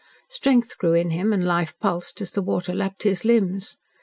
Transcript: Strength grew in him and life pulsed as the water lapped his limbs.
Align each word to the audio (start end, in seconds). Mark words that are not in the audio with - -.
Strength 0.29 0.79
grew 0.79 0.93
in 0.93 1.11
him 1.11 1.31
and 1.31 1.45
life 1.45 1.75
pulsed 1.79 2.21
as 2.21 2.31
the 2.31 2.41
water 2.41 2.73
lapped 2.73 3.03
his 3.03 3.23
limbs. 3.23 3.77